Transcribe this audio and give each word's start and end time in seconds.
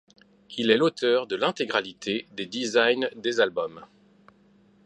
Il 0.57 0.71
est 0.71 0.77
l'auteur 0.77 1.27
de 1.27 1.35
l'intégralité 1.35 2.25
des 2.31 2.47
designs 2.47 3.07
des 3.15 3.39
albums. 3.39 3.85